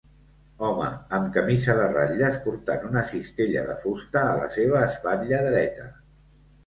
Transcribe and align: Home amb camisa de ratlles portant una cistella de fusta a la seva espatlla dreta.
Home 0.67 0.85
amb 1.17 1.27
camisa 1.35 1.75
de 1.81 1.83
ratlles 1.91 2.39
portant 2.45 2.87
una 2.89 3.03
cistella 3.11 3.67
de 3.71 3.77
fusta 3.87 4.25
a 4.31 4.35
la 4.41 4.49
seva 4.59 4.81
espatlla 4.87 5.43
dreta. 5.51 5.87